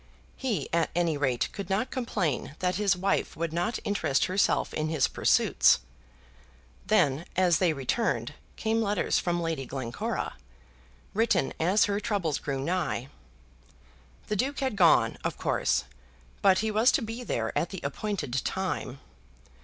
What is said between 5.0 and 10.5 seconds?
pursuits. Then, as they returned, came letters from Lady Glencora,